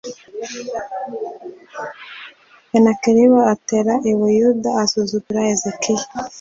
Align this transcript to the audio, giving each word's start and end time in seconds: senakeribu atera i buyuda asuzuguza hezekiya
senakeribu 2.69 3.39
atera 3.53 3.93
i 4.11 4.13
buyuda 4.19 4.69
asuzuguza 4.83 5.39
hezekiya 5.47 6.05